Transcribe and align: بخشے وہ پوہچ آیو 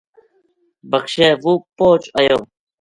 بخشے 0.91 1.27
وہ 1.43 1.53
پوہچ 1.77 2.03
آیو 2.17 2.39